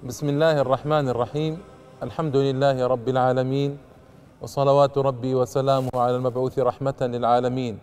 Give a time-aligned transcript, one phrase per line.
[0.00, 1.58] بسم الله الرحمن الرحيم
[2.02, 3.78] الحمد لله رب العالمين
[4.40, 7.78] وصلوات ربي وسلامه على المبعوث رحمة للعالمين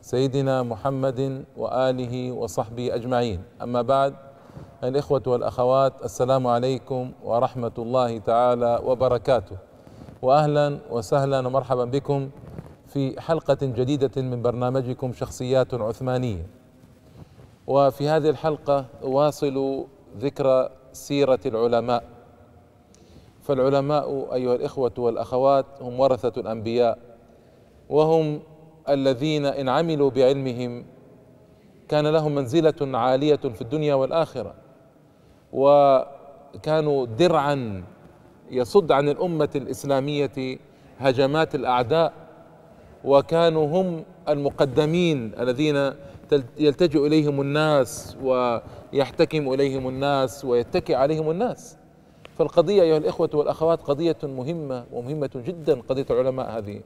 [0.00, 4.14] سيدنا محمد وآله وصحبه أجمعين أما بعد
[4.84, 9.56] الإخوة والأخوات السلام عليكم ورحمة الله تعالى وبركاته
[10.22, 12.30] وأهلا وسهلا ومرحبا بكم
[12.86, 16.46] في حلقة جديدة من برنامجكم شخصيات عثمانية
[17.66, 19.84] وفي هذه الحلقة أواصل
[20.18, 22.04] ذكر سيرة العلماء.
[23.42, 26.98] فالعلماء أيها الإخوة والأخوات هم ورثة الأنبياء
[27.88, 28.40] وهم
[28.88, 30.84] الذين إن عملوا بعلمهم
[31.88, 34.54] كان لهم منزلة عالية في الدنيا والآخرة
[35.52, 37.84] وكانوا درعا
[38.50, 40.58] يصد عن الأمة الإسلامية
[40.98, 42.12] هجمات الأعداء
[43.04, 45.92] وكانوا هم المقدمين الذين
[46.58, 51.76] يلتجئ إليهم الناس ويحتكم إليهم الناس ويتكئ عليهم الناس.
[52.38, 56.80] فالقضية أيها الإخوة والأخوات قضية مهمة ومهمة جدا قضية العلماء هذه.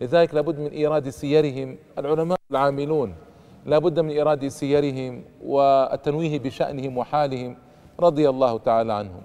[0.00, 3.14] لذلك لابد من إيراد سيرهم العلماء العاملون.
[3.66, 7.56] لابد من إيراد سيرهم والتنويه بشأنهم وحالهم
[8.00, 9.22] رضي الله تعالى عنهم.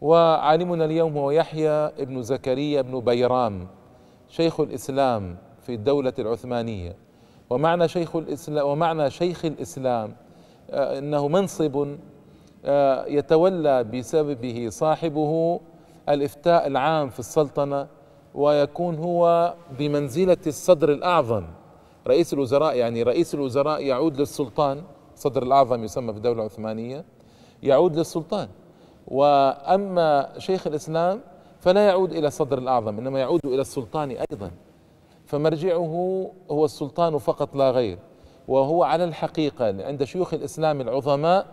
[0.00, 3.68] وعالمنا اليوم هو يحيى ابن زكريا بن بيرام
[4.28, 7.05] شيخ الإسلام في الدولة العثمانية.
[7.50, 10.16] ومعنى شيخ الإسلام ومعنى شيخ الإسلام
[10.70, 11.96] أنه منصب
[12.64, 15.60] آه، يتولى بسببه صاحبه
[16.08, 17.86] الإفتاء العام في السلطنة
[18.34, 21.44] ويكون هو بمنزلة الصدر الأعظم.
[22.06, 24.82] رئيس الوزراء يعني رئيس الوزراء يعود للسلطان
[25.14, 27.04] الصدر الأعظم يسمى في الدولة العثمانية
[27.62, 28.48] يعود للسلطان.
[29.08, 31.20] وأما شيخ الإسلام
[31.60, 34.50] فلا يعود إلى الصدر الأعظم إنما يعود إلى السلطان أيضا.
[35.26, 37.98] فمرجعه هو السلطان فقط لا غير
[38.48, 41.46] وهو على الحقيقة عند شيوخ الإسلام العظماء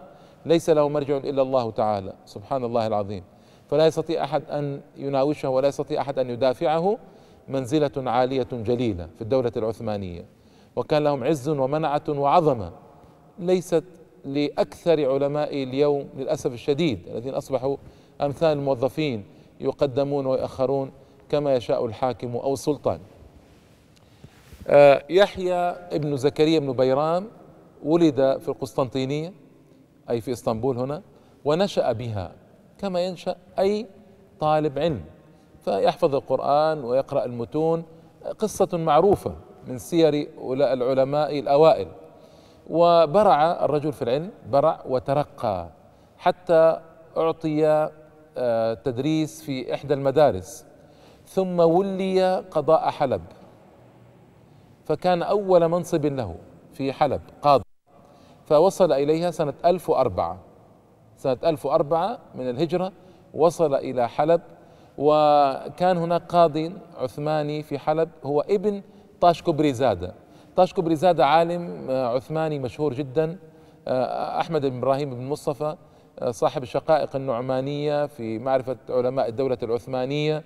[0.45, 3.23] ليس له مرجع إلا الله تعالى سبحان الله العظيم.
[3.69, 6.97] فلا يستطيع أحد أن يناوشه ولا يستطيع أحد أن يدافعه
[7.47, 10.25] منزلة عالية جليلة في الدولة العثمانية.
[10.75, 12.71] وكان لهم عز ومنعة وعظمة
[13.39, 13.83] ليست
[14.25, 17.77] لأكثر علماء اليوم للأسف الشديد الذين أصبحوا
[18.21, 19.25] أمثال الموظفين
[19.59, 20.91] يقدمون ويؤخرون
[21.29, 22.99] كما يشاء الحاكم أو السلطان.
[25.09, 25.53] يحيى
[25.91, 27.27] ابن زكريا بن بيرام
[27.83, 29.33] ولد في القسطنطينية
[30.09, 31.01] أي في إسطنبول هنا
[31.45, 32.31] ونشأ بها
[32.77, 33.87] كما ينشأ أي
[34.39, 35.01] طالب علم.
[35.65, 37.83] فيحفظ القرآن ويقرأ المتون
[38.39, 39.35] قصة معروفة
[39.67, 41.87] من سير العلماء الأوائل.
[42.69, 45.69] وبرع الرجل في العلم برع وترقى
[46.17, 46.79] حتى
[47.17, 47.89] أعطي
[48.37, 50.65] آه، تدريس في إحدى المدارس.
[51.27, 53.21] ثم ولي قضاء حلب.
[54.85, 56.35] فكان أول منصب له
[56.73, 57.63] في حلب قاضي
[58.45, 60.37] فوصل إليها سنة 1004
[61.17, 62.91] سنة 1004 من الهجرة
[63.33, 64.41] وصل إلى حلب
[64.97, 68.81] وكان هناك قاضي عثماني في حلب هو ابن
[69.21, 70.13] طاشكوبري زادة.
[70.55, 73.37] طاشكوبري زادة عالم عثماني مشهور جدا.
[73.87, 75.75] أحمد بن إبراهيم بن مصطفى
[76.29, 80.43] صاحب الشقائق النعمانية في معرفة علماء الدولة العثمانية.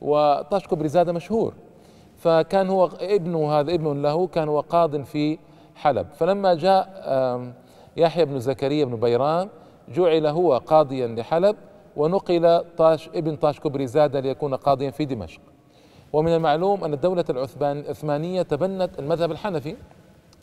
[0.00, 1.54] وطاشكوبري زادة مشهور.
[2.20, 5.38] فكان هو ابنه هذا ابن له كان هو قاض في
[5.74, 6.06] حلب.
[6.14, 6.86] فلما جاء
[7.96, 9.48] يحيى بن زكريا بن بيرام
[9.88, 11.56] جعل هو قاضيا لحلب
[11.96, 15.40] ونقل طاش ابن طاش كبري زاد ليكون قاضيا في دمشق.
[16.12, 19.76] ومن المعلوم أن الدولة العثمانية تبنت المذهب الحنفي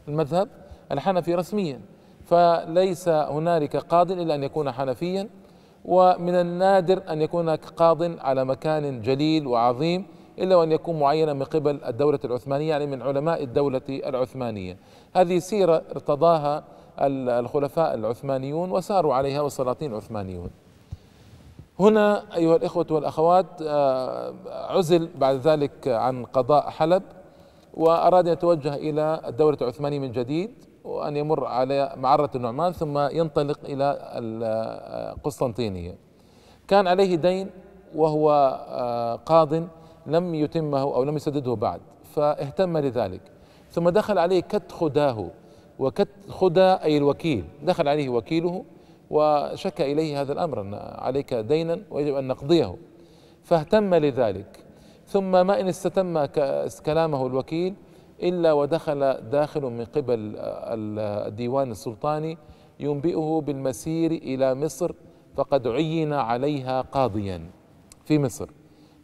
[0.08, 0.50] المذهب
[0.92, 1.82] الحنفي رسميا.
[2.26, 5.30] فليس هنالك قاض إلا أن يكون حنفيا
[5.86, 10.06] ومن النادر أن يكون قاض على مكان جليل وعظيم
[10.40, 14.78] إلا وأن يكون معينا من قبل الدولة العثمانية يعني من علماء الدولة العثمانية.
[15.16, 16.64] هذه سيرة ارتضاها
[17.00, 20.50] الخلفاء العثمانيون وساروا عليها والسلاطين العثمانيون.
[21.80, 27.04] هنا أيها الإخوة والأخوات آه، عزل بعد ذلك عن قضاء حلب
[27.74, 30.52] وأراد أن يتوجه إلى الدولة العثمانية من جديد
[30.84, 34.00] وأن يمر على معرة النعمان ثم ينطلق إلى
[35.13, 35.95] القسطنطينية
[36.68, 37.50] كان عليه دين
[37.95, 38.31] وهو
[38.69, 39.63] آه، قاض
[40.07, 43.21] لم يتمه أو لم يسدده بعد فاهتم لذلك.
[43.71, 45.30] ثم دخل عليه كت خداه
[45.80, 47.45] وكت خدا أي الوكيل.
[47.63, 48.65] دخل عليه وكيله
[49.09, 52.75] وشكى إليه هذا الأمر أن عليك دينا ويجب أن نقضيه.
[53.44, 54.63] فاهتم لذلك.
[55.06, 56.25] ثم ما إن استتم
[56.86, 57.74] كلامه الوكيل
[58.24, 62.38] إلا ودخل داخل من قبل الديوان السلطاني
[62.80, 64.92] ينبئه بالمسير إلى مصر
[65.36, 67.42] فقد عين عليها قاضيا
[68.06, 68.50] في مصر.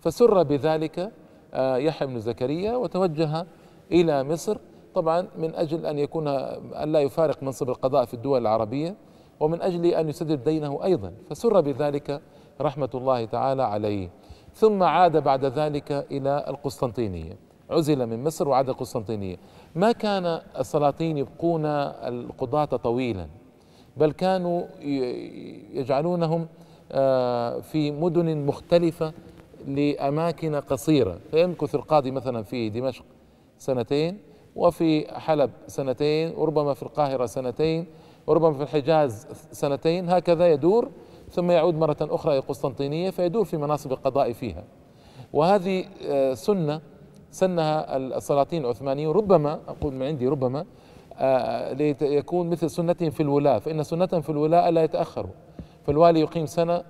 [0.03, 1.11] فسر بذلك
[1.53, 3.45] آه، يحيى بن زكريا وتوجه
[3.91, 4.57] إلى مصر.
[4.95, 8.95] طبعا من أجل أن يكون أن لا يفارق منصب القضاء في الدول العربية
[9.39, 11.13] ومن أجل أن يسدد دينه أيضا.
[11.29, 12.21] فسر بذلك
[12.61, 14.09] رحمة الله تعالى عليه.
[14.53, 17.37] ثم عاد بعد ذلك إلى القسطنطينية.
[17.69, 19.37] عزل من مصر وعاد القسطنطينية.
[19.75, 23.27] ما كان السلاطين يبقون القضاة طويلا
[23.97, 24.63] بل كانوا
[25.73, 26.47] يجعلونهم
[26.91, 29.13] آه، في مدن مختلفة
[29.67, 31.19] لأماكن قصيرة.
[31.31, 33.05] فيمكث القاضي مثلا في دمشق
[33.57, 34.17] سنتين
[34.55, 37.85] وفي حلب سنتين وربما في القاهرة سنتين
[38.27, 40.89] وربما في الحجاز سنتين هكذا يدور
[41.31, 44.63] ثم يعود مرة أخرى إلى القسطنطينية فيدور في مناصب القضاء فيها.
[45.33, 46.81] وهذه آه، سنة
[47.31, 50.65] سنها السلاطين العثمانيون ربما أقول من عندي ربما
[51.17, 55.31] آه، ليكون مثل سنتهم في الولاة فإن سنتهم في الولاة ألا يتأخروا.
[55.85, 56.83] فالوالي يقيم سنة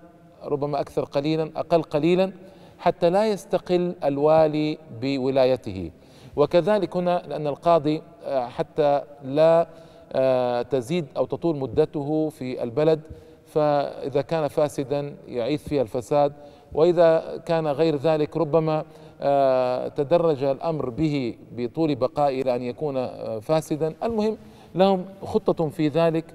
[0.43, 2.33] ربما أكثر قليلا أقل قليلا
[2.83, 5.91] حتى لا يستقل الوالي بولايته.
[6.35, 9.67] وكذلك هنا لأن القاضي آه، حتى لا
[10.13, 13.01] آه، تزيد أو تطول مدته في البلد
[13.45, 16.33] فإذا كان فاسدا يعيث فيها الفساد.
[16.73, 18.83] وإذا كان غير ذلك ربما
[19.21, 23.07] آه، تدرج الأمر به بطول بقائه إلى أن يكون
[23.39, 23.95] فاسدا.
[24.03, 24.37] المهم
[24.75, 26.25] لهم خطة في ذلك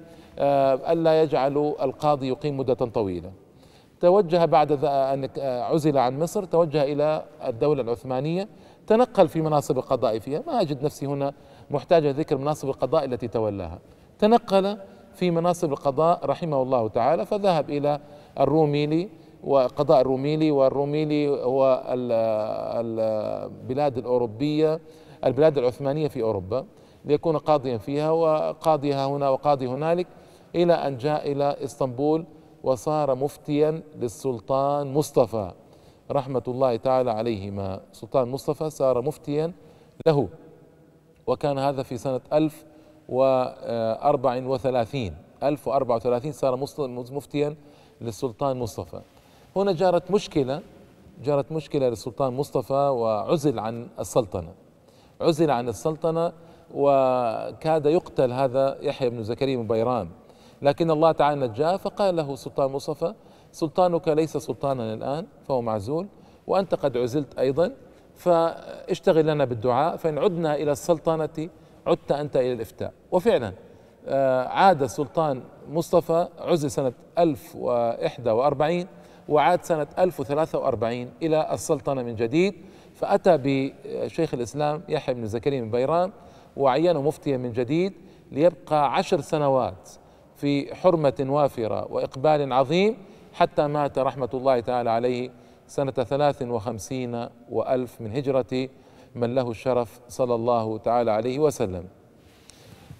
[0.91, 3.31] ألا يجعلوا القاضي يقيم مدة طويلة.
[4.01, 8.47] توجه بعد أن عزل عن مصر توجه إلى الدولة العثمانية
[8.87, 10.43] تنقل في مناصب القضاء فيها.
[10.47, 11.33] ما أجد نفسي هنا
[11.71, 13.79] محتاج ذكر مناصب القضاء التي تولاها.
[14.19, 14.77] تنقل
[15.13, 17.99] في مناصب القضاء رحمه الله تعالى فذهب إلى
[18.39, 19.09] الروميلي
[19.43, 21.83] وقضاء الروميلي والروميلي هو
[22.79, 24.79] البلاد الأوروبية
[25.25, 26.65] البلاد العثمانية في أوروبا
[27.05, 30.07] ليكون قاضيا فيها وقاضيها هنا وقاضي هنالك
[30.55, 32.25] إلى أن جاء إلى إسطنبول
[32.63, 35.51] وصار مفتيا للسلطان مصطفى
[36.11, 37.81] رحمة الله تعالى عليهما.
[37.93, 39.51] سلطان مصطفى صار مفتيا
[40.07, 40.27] له
[41.27, 46.55] وكان هذا في سنة 1034 1034 صار
[47.11, 47.55] مفتيا
[48.01, 49.01] للسلطان مصطفى.
[49.55, 50.61] هنا جرت مشكلة
[51.23, 54.51] جرت مشكلة للسلطان مصطفى وعزل عن السلطنة.
[55.21, 56.31] عزل عن السلطنة
[56.75, 60.09] وكاد يقتل هذا يحيى بن زكريا بن بيرام.
[60.61, 63.13] لكن الله تعالى نجاه فقال له سلطان مصطفى
[63.51, 66.07] سلطانك ليس سلطانا الآن فهو معزول
[66.47, 67.71] وأنت قد عزلت أيضا
[68.15, 71.49] فاشتغل لنا بالدعاء فإن عدنا إلى السلطنة
[71.87, 72.93] عدت أنت إلى الإفتاء.
[73.11, 73.53] وفعلا
[74.07, 78.87] آه، عاد السلطان مصطفى عزل سنة 1041
[79.29, 82.53] وعاد سنة 1043 إلى السلطنة من جديد.
[82.95, 86.11] فأتى بشيخ الإسلام يحيى بن زكريا بن بيرام
[86.57, 87.93] وعينه مفتيا من جديد
[88.31, 89.89] ليبقى عشر سنوات
[90.39, 92.97] في حرمة وافرة وإقبال عظيم
[93.33, 95.31] حتى مات رحمة الله تعالى عليه
[95.67, 98.69] سنة ثلاث وخمسين وألف من هجرة
[99.15, 101.85] من له الشرف صلى الله تعالى عليه وسلم.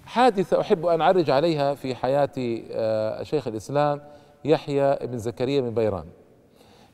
[0.04, 2.30] حادثة أحب أن أعرج عليها في حياة
[2.72, 4.00] آه، شيخ الإسلام
[4.44, 6.06] يحيى بن زكريا بن بيران.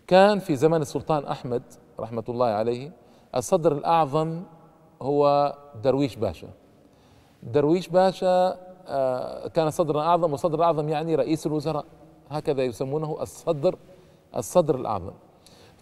[0.06, 1.62] كان في زمن السلطان أحمد
[2.00, 2.92] رحمة الله عليه
[3.34, 4.42] الصدر الأعظم
[5.02, 5.54] هو
[5.84, 6.48] درويش باشا.
[7.42, 8.65] درويش باشا
[9.54, 11.84] كان صدرا أعظم وصدر أعظم يعني رئيس الوزراء
[12.30, 13.76] هكذا يسمونه الصدر
[14.36, 15.12] الصدر الأعظم.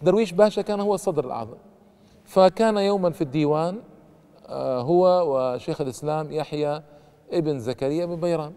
[0.01, 1.57] درويش باشا كان هو الصدر الأعظم.
[2.25, 3.79] فكان يوما في الديوان
[4.47, 6.81] آه، هو وشيخ الإسلام يحيى
[7.31, 8.53] ابن زكريا بن بيران.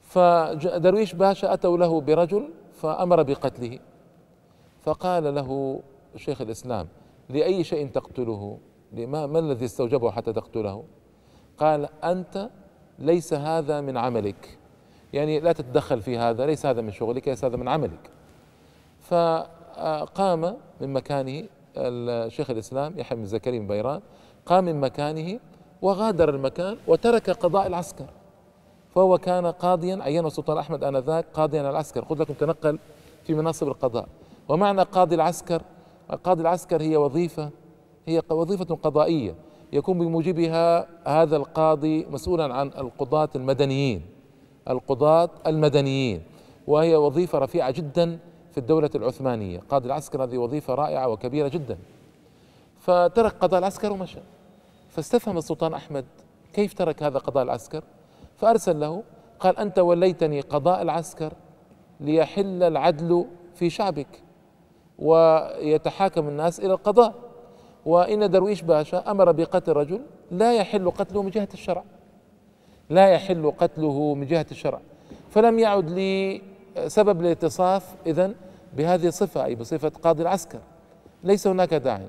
[0.00, 3.78] فدرويش باشا أتوا له برجل فأمر بقتله.
[4.80, 5.80] فقال له
[6.16, 6.88] شيخ الإسلام
[7.28, 8.58] لأي شيء تقتله؟
[8.92, 10.84] لما ما الذي استوجبه حتى تقتله؟
[11.58, 12.50] قال أنت
[12.98, 14.58] ليس هذا من عملك.
[15.12, 18.10] يعني لا تتدخل في هذا ليس هذا من شغلك ليس هذا من عملك.
[19.00, 21.44] فقام من مكانه
[21.76, 24.00] الشيخ الإسلام يحيى بن زكريا بيران
[24.46, 25.40] قام من مكانه
[25.82, 28.06] وغادر المكان وترك قضاء العسكر.
[28.94, 32.04] فهو كان قاضيا عينه السلطان أحمد آنذاك قاضيا العسكر.
[32.04, 32.78] قلت لكم تنقل
[33.24, 34.08] في مناصب القضاء.
[34.48, 35.62] ومعنى قاضي العسكر
[36.24, 37.50] قاضي العسكر هي وظيفة
[38.06, 39.34] هي وظيفة قضائية.
[39.72, 44.02] يكون بموجبها هذا القاضي مسؤولا عن القضاة المدنيين
[44.70, 46.22] القضاة المدنيين
[46.66, 48.18] وهي وظيفة رفيعة جدا
[48.52, 49.60] في الدولة العثمانية.
[49.68, 51.78] قاضي العسكر هذه وظيفة رائعة وكبيرة جدا.
[52.78, 54.18] فترك قضاء العسكر ومشى.
[54.88, 56.04] فاستفهم السلطان أحمد
[56.52, 57.84] كيف ترك هذا قضاء العسكر
[58.36, 59.02] فأرسل له
[59.40, 61.32] قال أنت وليتني قضاء العسكر
[62.00, 64.22] ليحل العدل في شعبك
[64.98, 67.14] ويتحاكم الناس إلى القضاء.
[67.88, 71.84] وإن درويش باشا أمر بقتل رجل لا يحل قتله من جهة الشرع.
[72.90, 74.80] لا يحل قتله من جهة الشرع.
[75.30, 76.42] فلم يعد لي
[76.86, 78.34] سبب للاتصاف إذن
[78.76, 80.58] بهذه الصفة أي بصفة قاضي العسكر.
[81.24, 82.08] ليس هناك داعي.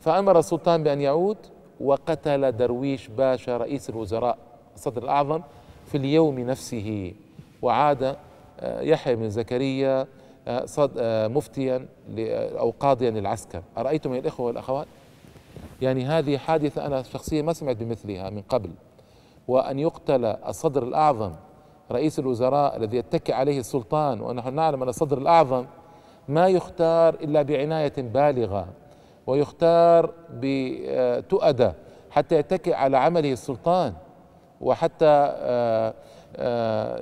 [0.00, 1.36] فأمر السلطان بأن يعود
[1.80, 4.38] وقتل درويش باشا رئيس الوزراء
[4.74, 5.40] الصدر الأعظم
[5.86, 7.12] في اليوم نفسه.
[7.62, 8.16] وعاد
[8.62, 10.06] يحيى بن زكريا
[11.28, 11.86] مفتيا
[12.58, 13.62] أو قاضيا للعسكر.
[13.78, 14.86] أرأيتم يا الإخوة والأخوات؟
[15.82, 18.70] يعني هذه حادثة أنا شخصيا ما سمعت بمثلها من قبل.
[19.48, 21.32] وأن يقتل الصدر الأعظم
[21.92, 25.64] رئيس الوزراء الذي يتكئ عليه السلطان ونحن نعلم أن الصدر الأعظم
[26.28, 28.66] ما يختار إلا بعناية بالغة
[29.26, 31.74] ويختار بتؤدة
[32.10, 33.94] حتى يتكئ على عمله السلطان
[34.60, 35.94] وحتى آه، آه،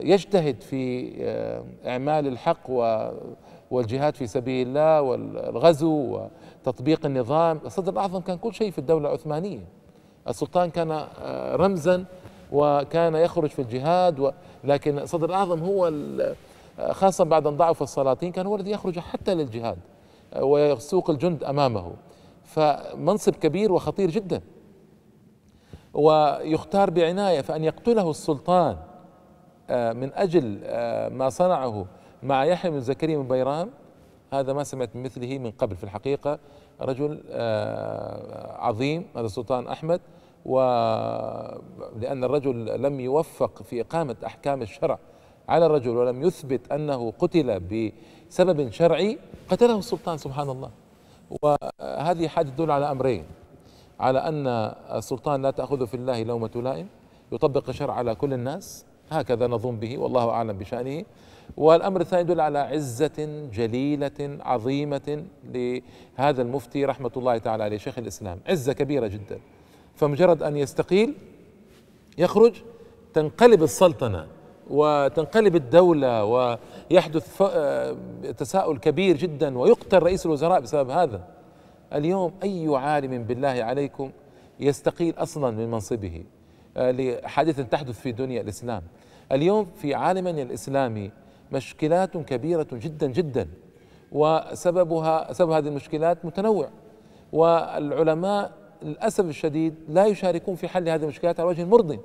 [0.00, 2.70] يجتهد في آه، إعمال الحق
[3.70, 6.20] والجهاد في سبيل الله والغزو
[6.64, 7.60] وتطبيق النظام.
[7.66, 9.60] الصدر الأعظم كان كل شيء في الدولة العثمانية.
[10.28, 11.06] السلطان كان
[11.54, 12.04] رمزا
[12.52, 14.32] وكان يخرج في الجهاد
[14.64, 15.92] لكن الصدر الأعظم هو
[16.90, 19.78] خاصة بعد أن ضعف السلاطين كان هو الذي يخرج حتى للجهاد
[20.40, 21.92] ويسوق الجند أمامه.
[22.44, 24.40] فمنصب كبير وخطير جدا.
[25.94, 28.89] ويختار بعناية فأن يقتله السلطان آه،
[29.70, 31.86] من أجل آه، ما صنعه
[32.22, 33.70] مع يحيى بن زكريا بن بيرام
[34.32, 36.38] هذا ما سمعت من مثله من قبل في الحقيقة.
[36.80, 40.00] رجل آه، عظيم هذا السلطان أحمد
[40.46, 44.98] ولأن الرجل لم يوفق في إقامة أحكام الشرع
[45.48, 50.70] على الرجل ولم يثبت أنه قتل بسبب شرعي قتله السلطان سبحان الله.
[51.42, 53.24] وهذه حاجة تدل على أمرين.
[54.00, 54.46] على أن
[54.96, 56.88] السلطان لا تأخذ في الله لومة لائم
[57.32, 58.84] يطبق الشرع على كل الناس.
[59.10, 61.04] هكذا نظن به والله أعلم بشأنه.
[61.56, 68.40] والأمر الثاني يدل على عزة جليلة عظيمة لهذا المفتي رحمة الله تعالى عليه شيخ الإسلام.
[68.48, 69.40] عزة كبيرة جدا.
[69.94, 71.14] فمجرد أن يستقيل
[72.18, 72.54] يخرج
[73.14, 74.26] تنقلب السلطنة
[74.70, 77.42] وتنقلب الدولة ويحدث
[78.38, 81.24] تساؤل كبير جدا ويقتل رئيس الوزراء بسبب هذا.
[81.92, 84.10] اليوم أي عالم بالله عليكم
[84.60, 86.24] يستقيل أصلا من منصبه
[86.76, 88.82] آه، لحادثة تحدث في دنيا الإسلام.
[89.32, 91.10] اليوم في عالمنا الإسلامي
[91.52, 93.48] مشكلات كبيرة جدا جدا
[94.12, 96.68] وسببها سبب هذه المشكلات متنوع
[97.32, 102.00] والعلماء للأسف الشديد لا يشاركون في حل هذه المشكلات على وجه مرضي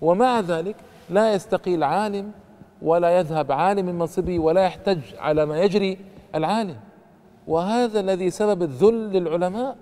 [0.00, 0.76] ومع ذلك
[1.10, 2.32] لا يستقيل عالم
[2.82, 5.98] ولا يذهب عالم من منصبه ولا يحتج على ما يجري
[6.34, 6.76] العالم.
[7.46, 9.76] وهذا الذي سبب الذل للعلماء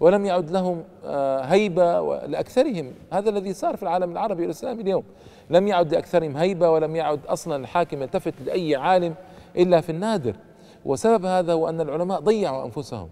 [0.00, 2.92] ولم يعد لهم آه، هيبة لأكثرهم.
[3.12, 5.02] هذا الذي صار في العالم العربي والإسلامي اليوم.
[5.50, 9.14] لم يعد لأكثرهم هيبة ولم يعد أصلا الحاكم يلتفت لأي عالم
[9.56, 10.36] إلا في النادر.
[10.84, 13.08] وسبب هذا هو أن العلماء ضيعوا أنفسهم.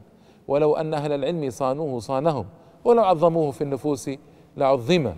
[0.48, 2.46] ولو أن أهل العلم صانوه صانهم
[2.84, 4.10] ولو عظموه في النفوس
[4.56, 5.12] لعظم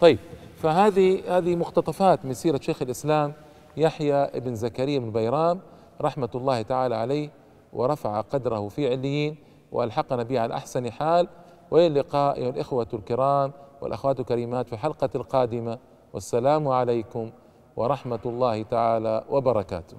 [0.00, 0.18] طيب
[0.62, 3.32] فهذه هذه مقتطفات من سيرة شيخ الإسلام
[3.76, 5.60] يحيى بن زكريا بن بيرام
[6.00, 7.30] رحمة الله تعالى عليه
[7.72, 9.36] ورفع قدره في عليين.
[9.76, 11.28] وألحقنا به على أحسن حال.
[11.70, 13.52] وإلى اللقاء أيها الإخوة الكرام
[13.82, 15.78] والأخوات الكريمات في الحلقة القادمة.
[16.12, 17.30] والسلام عليكم
[17.76, 19.96] ورحمة الله تعالى وبركاته.